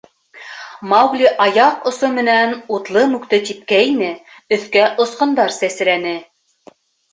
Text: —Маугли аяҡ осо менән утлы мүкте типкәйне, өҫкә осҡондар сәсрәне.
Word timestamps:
—Маугли 0.93 1.27
аяҡ 1.45 1.85
осо 1.91 2.09
менән 2.15 2.55
утлы 2.79 3.05
мүкте 3.13 3.41
типкәйне, 3.51 4.09
өҫкә 4.59 4.89
осҡондар 5.07 5.57
сәсрәне. 5.61 6.19